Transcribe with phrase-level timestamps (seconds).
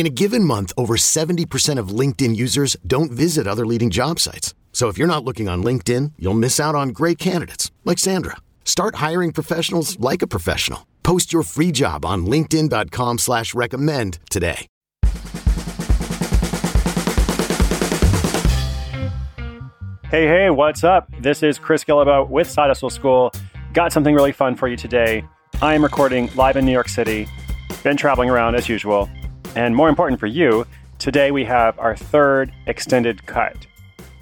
[0.00, 4.54] In a given month, over 70% of LinkedIn users don't visit other leading job sites.
[4.72, 8.36] So if you're not looking on LinkedIn, you'll miss out on great candidates like Sandra.
[8.64, 10.86] Start hiring professionals like a professional.
[11.02, 14.66] Post your free job on LinkedIn.com slash recommend today.
[20.08, 21.12] Hey, hey, what's up?
[21.20, 23.32] This is Chris Guillebeau with Side Hustle School.
[23.74, 25.26] Got something really fun for you today.
[25.60, 27.28] I am recording live in New York City.
[27.82, 29.10] Been traveling around as usual.
[29.56, 30.64] And more important for you,
[31.00, 33.56] today we have our third extended cut.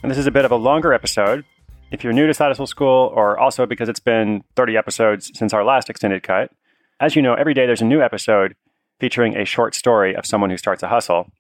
[0.03, 1.45] And this is a bit of a longer episode.
[1.91, 5.65] If you're new to Hustle School, or also because it's been 30 episodes since our
[5.65, 6.51] last extended cut,
[6.99, 8.57] as you know, every day there's a new episode
[9.01, 11.31] featuring a short story of someone who starts a hustle.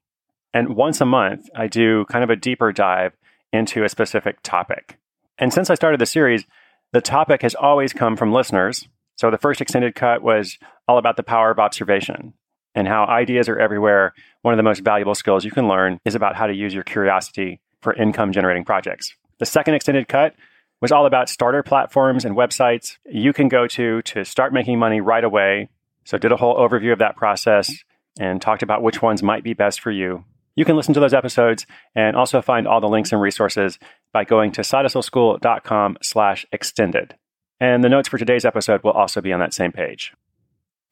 [0.53, 3.15] And once a month, I do kind of a deeper dive
[3.55, 4.99] into a specific topic.
[5.39, 6.45] And since I started the series,
[6.93, 8.87] the topic has always come from listeners.
[9.17, 12.35] So the first extended cut was all about the power of observation
[12.79, 14.15] and how ideas are everywhere.
[14.43, 16.85] One of the most valuable skills you can learn is about how to use your
[16.85, 19.17] curiosity for income generating projects.
[19.39, 20.37] The second extended cut
[20.81, 25.01] was all about starter platforms and websites you can go to to start making money
[25.01, 25.69] right away.
[26.05, 27.75] So did a whole overview of that process
[28.21, 30.25] and talked about which ones might be best for you.
[30.55, 31.67] You can listen to those episodes
[31.97, 33.81] and also find all the links and resources
[34.13, 37.17] by going to sidehustleschool.com slash extended.
[37.59, 40.13] And the notes for today's episode will also be on that same page.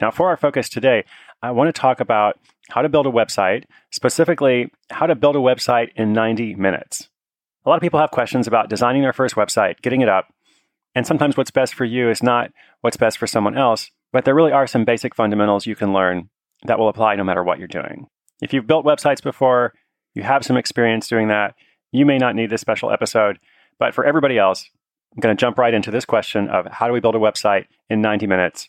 [0.01, 1.05] Now, for our focus today,
[1.43, 2.39] I want to talk about
[2.71, 7.09] how to build a website, specifically how to build a website in 90 minutes.
[7.65, 10.33] A lot of people have questions about designing their first website, getting it up,
[10.95, 14.35] and sometimes what's best for you is not what's best for someone else, but there
[14.35, 16.29] really are some basic fundamentals you can learn
[16.65, 18.07] that will apply no matter what you're doing.
[18.41, 19.75] If you've built websites before,
[20.15, 21.55] you have some experience doing that,
[21.93, 23.39] you may not need this special episode.
[23.79, 24.69] But for everybody else,
[25.15, 27.67] I'm going to jump right into this question of how do we build a website
[27.89, 28.69] in 90 minutes,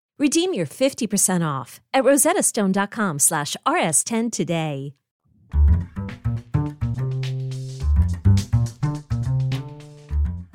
[0.21, 4.93] Redeem your 50% off at rosettastone.com slash rs10 today.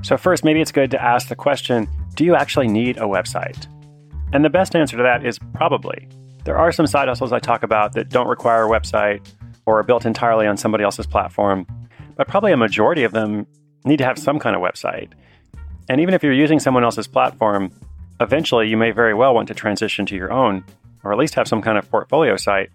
[0.05, 3.67] So, first, maybe it's good to ask the question do you actually need a website?
[4.33, 6.09] And the best answer to that is probably.
[6.45, 9.29] There are some side hustles I talk about that don't require a website
[9.67, 11.67] or are built entirely on somebody else's platform,
[12.15, 13.49] but probably a majority of them
[13.85, 15.11] need to have some kind of website.
[15.89, 17.73] And even if you're using someone else's platform,
[18.21, 20.65] eventually you may very well want to transition to your own,
[21.05, 22.71] or at least have some kind of portfolio site.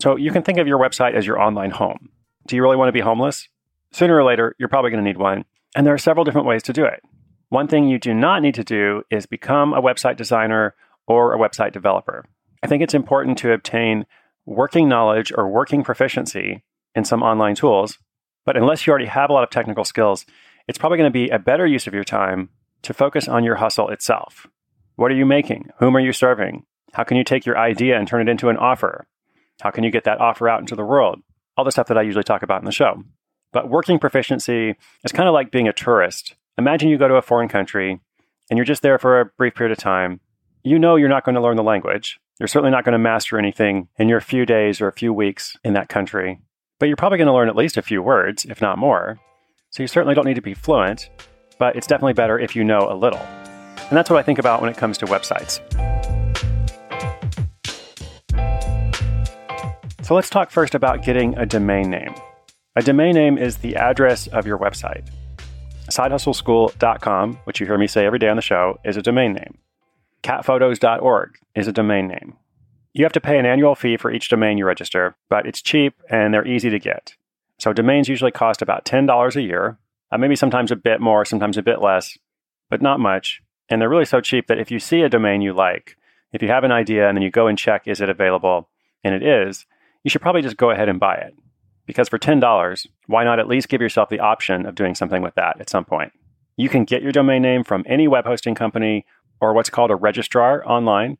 [0.00, 2.10] So you can think of your website as your online home.
[2.46, 3.48] Do you really want to be homeless?
[3.92, 5.44] Sooner or later, you're probably going to need one.
[5.74, 7.02] And there are several different ways to do it.
[7.48, 10.74] One thing you do not need to do is become a website designer
[11.06, 12.24] or a website developer.
[12.62, 14.06] I think it's important to obtain
[14.44, 17.98] working knowledge or working proficiency in some online tools.
[18.44, 20.24] But unless you already have a lot of technical skills,
[20.68, 22.50] it's probably going to be a better use of your time
[22.82, 24.46] to focus on your hustle itself.
[24.96, 25.68] What are you making?
[25.78, 26.64] Whom are you serving?
[26.94, 29.06] How can you take your idea and turn it into an offer?
[29.60, 31.20] How can you get that offer out into the world?
[31.54, 33.02] All the stuff that I usually talk about in the show.
[33.52, 36.34] But working proficiency is kind of like being a tourist.
[36.56, 38.00] Imagine you go to a foreign country
[38.48, 40.20] and you're just there for a brief period of time.
[40.62, 42.18] You know you're not going to learn the language.
[42.40, 45.58] You're certainly not going to master anything in your few days or a few weeks
[45.62, 46.40] in that country.
[46.78, 49.20] But you're probably going to learn at least a few words, if not more.
[49.68, 51.10] So you certainly don't need to be fluent,
[51.58, 53.20] but it's definitely better if you know a little.
[53.88, 55.60] And that's what I think about when it comes to websites.
[60.02, 62.14] So let's talk first about getting a domain name.
[62.76, 65.08] A domain name is the address of your website.
[65.88, 69.58] SideHustleSchool.com, which you hear me say every day on the show, is a domain name.
[70.22, 72.36] Catphotos.org is a domain name.
[72.92, 75.94] You have to pay an annual fee for each domain you register, but it's cheap
[76.10, 77.14] and they're easy to get.
[77.58, 79.78] So domains usually cost about $10 a year,
[80.12, 82.18] uh, maybe sometimes a bit more, sometimes a bit less,
[82.70, 83.42] but not much.
[83.68, 85.96] And they're really so cheap that if you see a domain you like,
[86.32, 88.68] if you have an idea and then you go and check, is it available?
[89.02, 89.66] And it is,
[90.04, 91.34] you should probably just go ahead and buy it.
[91.86, 95.34] Because for $10, why not at least give yourself the option of doing something with
[95.36, 96.12] that at some point?
[96.56, 99.04] You can get your domain name from any web hosting company
[99.40, 101.18] or what's called a registrar online.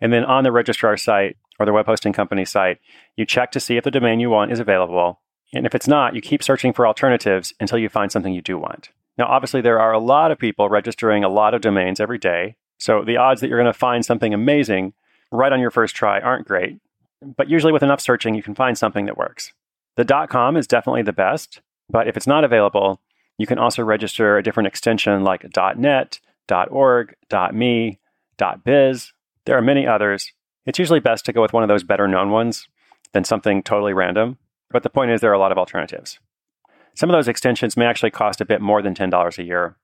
[0.00, 2.78] And then on the registrar site or the web hosting company site,
[3.16, 5.20] you check to see if the domain you want is available.
[5.52, 8.58] And if it's not, you keep searching for alternatives until you find something you do
[8.58, 8.90] want.
[9.16, 12.56] Now, obviously, there are a lot of people registering a lot of domains every day.
[12.78, 14.92] So the odds that you're going to find something amazing
[15.30, 16.78] right on your first try aren't great.
[17.22, 19.52] But usually, with enough searching, you can find something that works.
[19.96, 23.00] The .com is definitely the best, but if it's not available,
[23.38, 25.46] you can also register a different extension like
[25.76, 26.20] .net,
[26.70, 27.14] .org,
[27.52, 28.00] .me,
[28.64, 29.12] .biz.
[29.46, 30.32] There are many others.
[30.66, 32.68] It's usually best to go with one of those better known ones
[33.12, 34.38] than something totally random,
[34.70, 36.18] but the point is there are a lot of alternatives.
[36.94, 39.76] Some of those extensions may actually cost a bit more than $10 a year.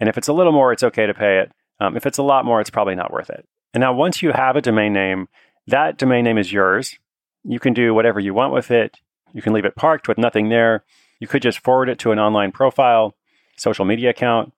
[0.00, 1.52] And if it's a little more, it's okay to pay it.
[1.80, 3.46] Um, if it's a lot more, it's probably not worth it.
[3.74, 5.28] And now, once you have a domain name,
[5.66, 6.98] that domain name is yours.
[7.44, 8.98] You can do whatever you want with it.
[9.32, 10.84] You can leave it parked with nothing there.
[11.20, 13.14] You could just forward it to an online profile,
[13.56, 14.52] social media account,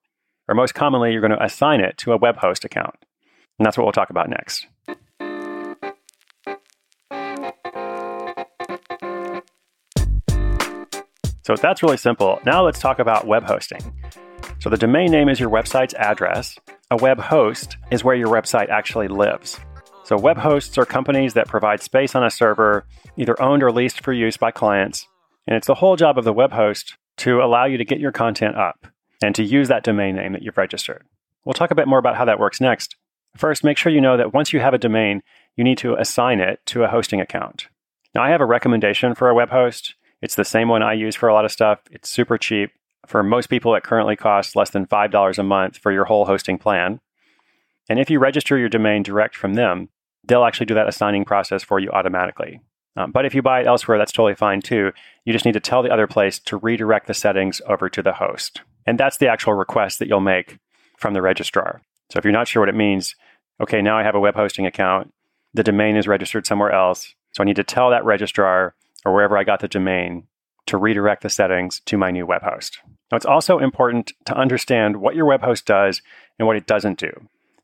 [0.49, 2.95] or most commonly, you're going to assign it to a web host account.
[3.59, 4.67] And that's what we'll talk about next.
[11.45, 12.41] So that's really simple.
[12.45, 13.81] Now let's talk about web hosting.
[14.61, 16.59] So the domain name is your website's address.
[16.91, 19.61] A web host is where your website actually lives.
[20.05, 22.85] So, web hosts are companies that provide space on a server,
[23.17, 25.09] either owned or leased for use by clients.
[25.47, 28.13] And it's the whole job of the web host to allow you to get your
[28.13, 28.87] content up
[29.23, 31.05] and to use that domain name that you've registered.
[31.45, 32.97] We'll talk a bit more about how that works next.
[33.37, 35.23] First, make sure you know that once you have a domain,
[35.57, 37.69] you need to assign it to a hosting account.
[38.15, 39.95] Now, I have a recommendation for a web host.
[40.25, 41.81] It's the same one I use for a lot of stuff.
[41.91, 42.71] It's super cheap.
[43.07, 46.57] For most people, it currently costs less than $5 a month for your whole hosting
[46.57, 47.01] plan.
[47.91, 49.91] And if you register your domain direct from them,
[50.27, 52.63] they'll actually do that assigning process for you automatically.
[52.97, 54.93] Um, but if you buy it elsewhere, that's totally fine too.
[55.27, 58.15] You just need to tell the other place to redirect the settings over to the
[58.15, 58.63] host.
[58.87, 60.57] And that's the actual request that you'll make
[60.97, 61.83] from the registrar.
[62.11, 63.15] So if you're not sure what it means,
[63.61, 65.13] okay, now I have a web hosting account.
[65.53, 67.15] The domain is registered somewhere else.
[67.33, 68.75] So I need to tell that registrar
[69.05, 70.27] or wherever I got the domain
[70.67, 72.79] to redirect the settings to my new web host.
[73.11, 76.03] Now, it's also important to understand what your web host does
[76.39, 77.13] and what it doesn't do.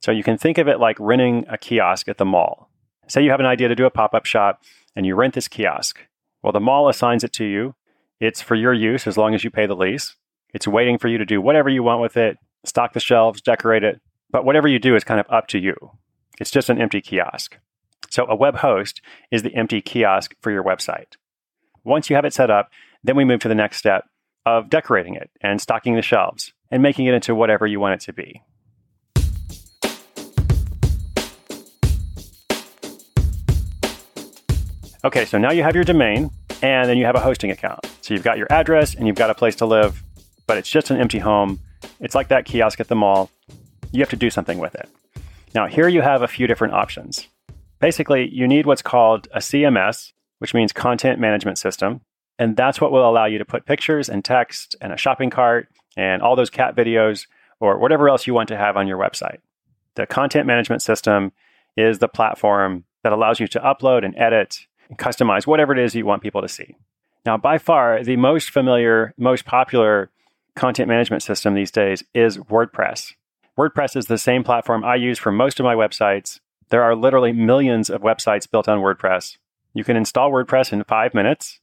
[0.00, 2.70] So you can think of it like renting a kiosk at the mall.
[3.08, 4.62] Say you have an idea to do a pop up shop
[4.94, 6.00] and you rent this kiosk.
[6.42, 7.74] Well, the mall assigns it to you.
[8.20, 10.14] It's for your use as long as you pay the lease.
[10.52, 13.84] It's waiting for you to do whatever you want with it, stock the shelves, decorate
[13.84, 14.00] it.
[14.30, 15.74] But whatever you do is kind of up to you.
[16.38, 17.58] It's just an empty kiosk.
[18.10, 21.16] So a web host is the empty kiosk for your website.
[21.84, 22.70] Once you have it set up,
[23.02, 24.04] then we move to the next step
[24.44, 28.00] of decorating it and stocking the shelves and making it into whatever you want it
[28.04, 28.42] to be.
[35.02, 36.30] Okay, so now you have your domain
[36.62, 37.86] and then you have a hosting account.
[38.02, 40.02] So you've got your address and you've got a place to live,
[40.46, 41.58] but it's just an empty home.
[42.00, 43.30] It's like that kiosk at the mall.
[43.92, 44.88] You have to do something with it.
[45.54, 47.26] Now, here you have a few different options.
[47.80, 52.00] Basically, you need what's called a CMS, which means content management system.
[52.38, 55.68] And that's what will allow you to put pictures and text and a shopping cart
[55.96, 57.26] and all those cat videos
[57.60, 59.38] or whatever else you want to have on your website.
[59.94, 61.32] The content management system
[61.76, 65.94] is the platform that allows you to upload and edit and customize whatever it is
[65.94, 66.76] you want people to see.
[67.26, 70.10] Now, by far, the most familiar, most popular
[70.56, 73.12] content management system these days is WordPress.
[73.58, 76.40] WordPress is the same platform I use for most of my websites.
[76.70, 79.36] There are literally millions of websites built on WordPress.
[79.74, 81.60] You can install WordPress in five minutes.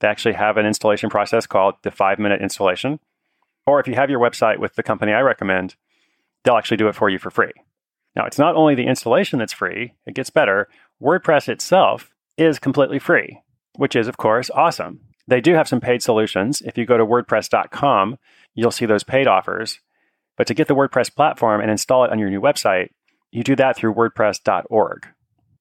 [0.00, 3.00] They actually have an installation process called the five minute installation.
[3.66, 5.74] Or if you have your website with the company I recommend,
[6.44, 7.52] they'll actually do it for you for free.
[8.16, 10.68] Now, it's not only the installation that's free, it gets better.
[11.02, 13.42] WordPress itself is completely free,
[13.76, 15.00] which is, of course, awesome.
[15.26, 16.62] They do have some paid solutions.
[16.62, 18.18] If you go to WordPress.com,
[18.54, 19.80] you'll see those paid offers.
[20.36, 22.90] But to get the WordPress platform and install it on your new website,
[23.30, 25.06] you do that through WordPress.org.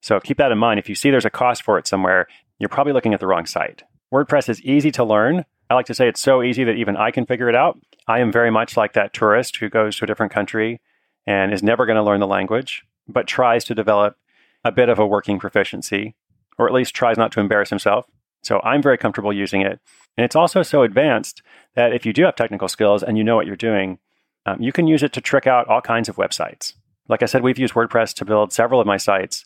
[0.01, 0.79] So keep that in mind.
[0.79, 2.27] If you see there's a cost for it somewhere,
[2.59, 3.83] you're probably looking at the wrong site.
[4.13, 5.45] WordPress is easy to learn.
[5.69, 7.77] I like to say it's so easy that even I can figure it out.
[8.07, 10.79] I am very much like that tourist who goes to a different country
[11.25, 14.15] and is never going to learn the language, but tries to develop
[14.63, 16.15] a bit of a working proficiency,
[16.57, 18.05] or at least tries not to embarrass himself.
[18.43, 19.79] So I'm very comfortable using it.
[20.15, 21.41] And it's also so advanced
[21.75, 23.99] that if you do have technical skills and you know what you're doing,
[24.45, 26.73] um, you can use it to trick out all kinds of websites.
[27.09, 29.45] Like I said, we've used WordPress to build several of my sites,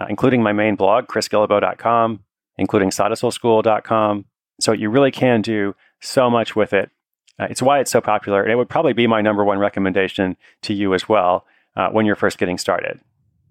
[0.00, 2.20] uh, including my main blog, chrisguillebeau.com,
[2.56, 4.24] including sidehustleschool.com.
[4.60, 6.90] So you really can do so much with it.
[7.38, 8.42] Uh, it's why it's so popular.
[8.42, 12.06] And it would probably be my number one recommendation to you as well uh, when
[12.06, 13.00] you're first getting started.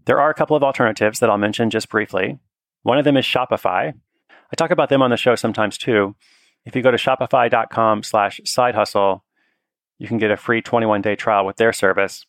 [0.06, 2.40] There are a couple of alternatives that I'll mention just briefly.
[2.84, 3.94] One of them is Shopify.
[4.52, 6.16] I talk about them on the show sometimes too.
[6.66, 9.24] If you go to shopify.com slash side hustle,
[10.00, 12.26] you can get a free 21 day trial with their service.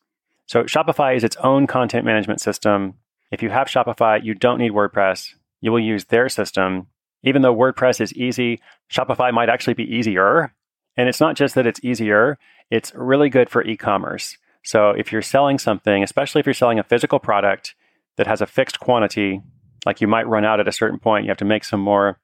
[0.46, 2.94] So Shopify is its own content management system.
[3.30, 5.34] If you have Shopify, you don't need WordPress.
[5.60, 6.88] You will use their system.
[7.22, 8.60] Even though WordPress is easy,
[8.90, 10.54] Shopify might actually be easier.
[10.96, 12.38] And it's not just that it's easier,
[12.70, 14.36] it's really good for e commerce.
[14.62, 17.74] So if you're selling something, especially if you're selling a physical product
[18.16, 19.40] that has a fixed quantity,
[19.86, 22.18] like you might run out at a certain point, you have to make some more.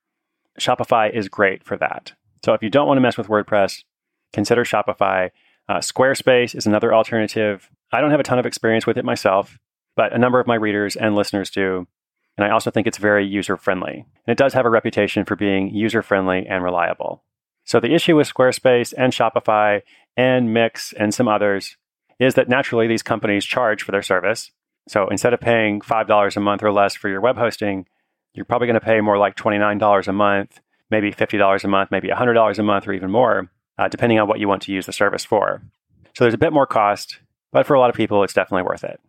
[0.60, 2.12] Shopify is great for that.
[2.44, 3.84] So if you don't want to mess with WordPress,
[4.32, 5.30] consider Shopify.
[5.68, 7.70] Uh, Squarespace is another alternative.
[7.92, 9.58] I don't have a ton of experience with it myself,
[9.96, 11.86] but a number of my readers and listeners do.
[12.36, 14.04] And I also think it's very user friendly.
[14.26, 17.24] And it does have a reputation for being user friendly and reliable.
[17.64, 19.82] So the issue with Squarespace and Shopify
[20.16, 21.76] and Wix and some others
[22.20, 24.52] is that naturally these companies charge for their service.
[24.88, 27.86] So instead of paying $5 a month or less for your web hosting,
[28.34, 30.60] you're probably going to pay more like $29 a month,
[30.90, 34.38] maybe $50 a month, maybe $100 a month, or even more, uh, depending on what
[34.38, 35.62] you want to use the service for.
[36.14, 37.18] So there's a bit more cost,
[37.52, 39.00] but for a lot of people, it's definitely worth it.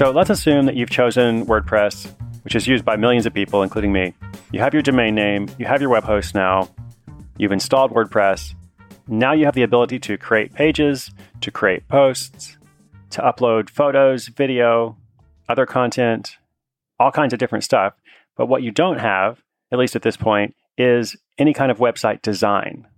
[0.00, 2.10] So let's assume that you've chosen WordPress,
[2.42, 4.14] which is used by millions of people, including me.
[4.50, 6.70] You have your domain name, you have your web host now,
[7.36, 8.54] you've installed WordPress.
[9.08, 11.10] Now you have the ability to create pages,
[11.42, 12.56] to create posts,
[13.10, 14.96] to upload photos, video,
[15.50, 16.38] other content,
[16.98, 17.92] all kinds of different stuff.
[18.38, 22.22] But what you don't have, at least at this point, is any kind of website
[22.22, 22.88] design.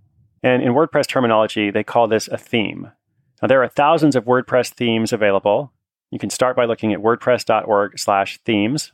[0.41, 2.93] And in WordPress terminology, they call this a theme.
[3.41, 5.73] Now, there are thousands of WordPress themes available,
[6.13, 8.91] you can start by looking at wordpress.org slash themes.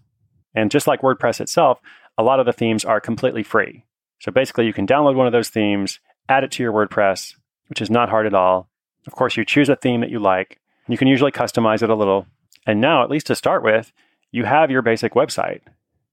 [0.56, 1.82] And just like WordPress itself,
[2.18, 3.84] a lot of the themes are completely free.
[4.22, 6.00] So basically, you can download one of those themes,
[6.30, 7.36] add it to your WordPress,
[7.68, 8.70] which is not hard at all.
[9.06, 10.62] Of course, you choose a theme that you like.
[10.88, 12.26] You can usually customize it a little.
[12.66, 13.92] And now, at least to start with,
[14.32, 15.60] you have your basic website.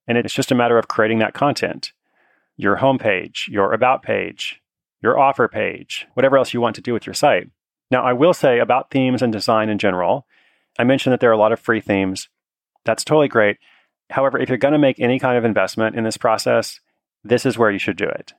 [0.09, 1.93] And it's just a matter of creating that content
[2.57, 4.61] your homepage, your about page,
[5.03, 7.49] your offer page, whatever else you want to do with your site.
[7.93, 10.27] Now, I will say about themes and design in general,
[10.79, 12.29] I mentioned that there are a lot of free themes.
[12.85, 13.59] That's totally great.
[14.11, 16.81] However, if you're going to make any kind of investment in this process,
[17.25, 18.35] this is where you should do it.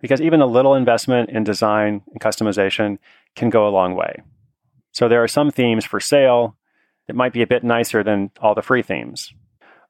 [0.00, 2.98] Because even a little investment in design and customization
[3.36, 4.22] can go a long way.
[4.92, 6.56] So there are some themes for sale
[7.06, 9.32] that might be a bit nicer than all the free themes.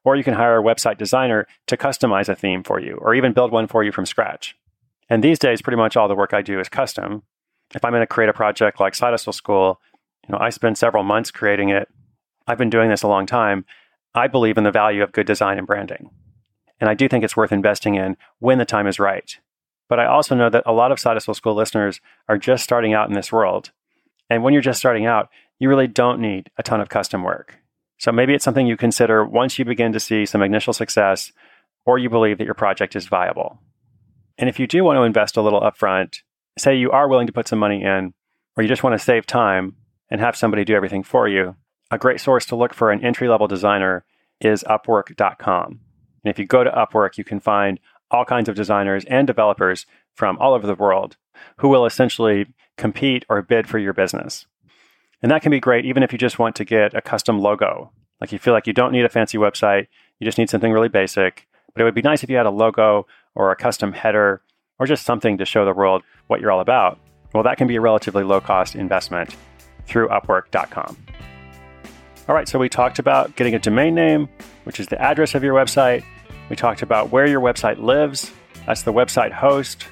[0.03, 3.33] Or you can hire a website designer to customize a theme for you, or even
[3.33, 4.55] build one for you from scratch.
[5.09, 7.23] And these days, pretty much all the work I do is custom.
[7.73, 9.79] If I'm going to create a project like Side Hustle School,
[10.27, 11.87] you know, I spent several months creating it.
[12.47, 13.65] I've been doing this a long time.
[14.13, 16.09] I believe in the value of good design and branding.
[16.79, 19.37] And I do think it's worth investing in when the time is right.
[19.87, 23.07] But I also know that a lot of Side School listeners are just starting out
[23.07, 23.71] in this world.
[24.29, 25.29] And when you're just starting out,
[25.59, 27.59] you really don't need a ton of custom work.
[27.97, 31.31] So maybe it's something you consider once you begin to see some initial success
[31.85, 33.59] or you believe that your project is viable.
[34.37, 36.21] And if you do want to invest a little upfront,
[36.57, 38.13] say you are willing to put some money in,
[38.57, 39.75] or you just want to save time,
[40.09, 41.55] and have somebody do everything for you,
[41.91, 44.05] a great source to look for an entry level designer
[44.41, 45.79] is Upwork.com.
[46.23, 47.79] And if you go to Upwork, you can find
[48.11, 51.17] all kinds of designers and developers from all over the world
[51.57, 52.47] who will essentially
[52.77, 54.45] compete or bid for your business.
[55.21, 57.91] And that can be great even if you just want to get a custom logo.
[58.21, 59.87] Like you feel like you don't need a fancy website,
[60.19, 61.47] you just need something really basic.
[61.73, 64.41] But it would be nice if you had a logo or a custom header
[64.79, 66.99] or just something to show the world what you're all about.
[67.33, 69.35] Well, that can be a relatively low cost investment
[69.85, 70.97] through Upwork.com.
[72.27, 74.27] All right, so we talked about getting a domain name,
[74.63, 76.03] which is the address of your website.
[76.49, 78.31] We talked about where your website lives.
[78.65, 79.85] That's the website host.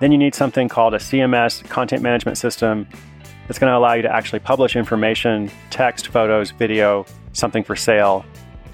[0.00, 2.88] Then you need something called a CMS, content management system,
[3.46, 8.24] that's going to allow you to actually publish information, text, photos, video, something for sale.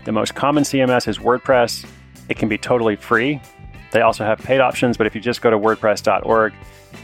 [0.04, 1.86] The most common CMS is WordPress.
[2.28, 3.40] It can be totally free.
[3.92, 6.54] They also have paid options, but if you just go to wordpress.org,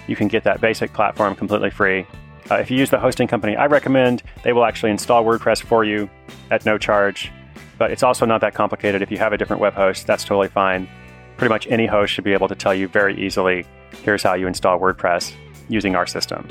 [0.07, 2.07] you can get that basic platform completely free.
[2.51, 5.85] Uh, if you use the hosting company I recommend, they will actually install WordPress for
[5.85, 6.09] you
[6.51, 7.33] at no charge.
[7.79, 9.03] But it's also not that complicated.
[9.03, 10.89] If you have a different web host, that's totally fine.
[11.37, 13.67] Pretty much any host should be able to tell you very easily
[14.03, 15.33] here's how you install WordPress
[15.69, 16.47] using our system.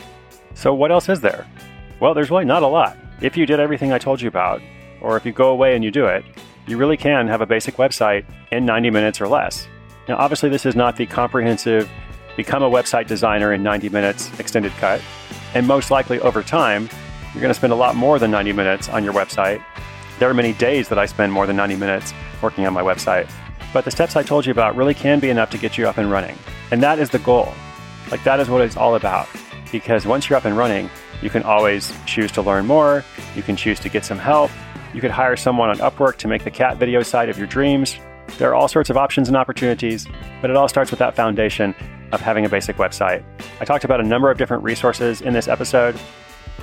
[0.53, 1.47] So, what else is there?
[1.99, 2.97] Well, there's really not a lot.
[3.21, 4.61] If you did everything I told you about,
[5.01, 6.25] or if you go away and you do it,
[6.67, 9.67] you really can have a basic website in 90 minutes or less.
[10.07, 11.89] Now, obviously, this is not the comprehensive
[12.35, 15.01] become a website designer in 90 minutes extended cut.
[15.55, 16.89] And most likely over time,
[17.33, 19.63] you're going to spend a lot more than 90 minutes on your website.
[20.19, 23.31] There are many days that I spend more than 90 minutes working on my website.
[23.73, 25.97] But the steps I told you about really can be enough to get you up
[25.97, 26.37] and running.
[26.71, 27.53] And that is the goal.
[28.11, 29.27] Like, that is what it's all about.
[29.71, 30.89] Because once you're up and running,
[31.21, 33.03] you can always choose to learn more.
[33.35, 34.51] You can choose to get some help.
[34.93, 37.97] You could hire someone on Upwork to make the cat video site of your dreams.
[38.37, 40.05] There are all sorts of options and opportunities,
[40.41, 41.73] but it all starts with that foundation
[42.15, 43.23] of having a basic website.
[43.59, 45.95] I talked about a number of different resources in this episode.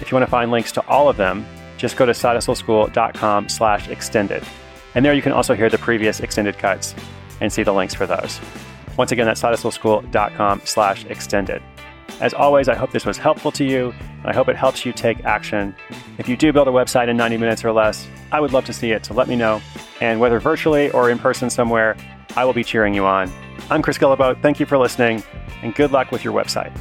[0.01, 3.89] If you want to find links to all of them, just go to sidehustleschool.com slash
[3.89, 4.45] extended.
[4.95, 6.95] And there you can also hear the previous extended cuts
[7.41, 8.41] and see the links for those.
[8.97, 11.63] Once again, that's sidehustleschool.com slash extended.
[12.21, 14.93] As always, I hope this was helpful to you, and I hope it helps you
[14.93, 15.75] take action.
[16.19, 18.73] If you do build a website in 90 minutes or less, I would love to
[18.73, 19.61] see it, so let me know.
[20.01, 21.97] And whether virtually or in person somewhere,
[22.37, 23.31] I will be cheering you on.
[23.71, 24.41] I'm Chris Guillebeau.
[24.43, 25.23] Thank you for listening,
[25.63, 26.73] and good luck with your website.